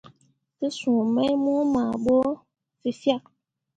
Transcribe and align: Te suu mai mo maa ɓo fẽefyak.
Te 0.57 0.67
suu 0.77 1.01
mai 1.13 1.31
mo 1.43 1.53
maa 1.73 1.93
ɓo 2.03 2.15
fẽefyak. 2.81 3.23